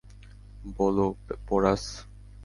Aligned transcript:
বলো, 0.77 1.05
পোরাস। 1.47 1.83